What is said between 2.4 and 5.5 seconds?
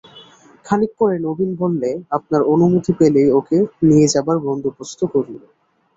অনুমতি পেলেই ওঁকে নিয়ে যাবার বন্দোবস্ত করি।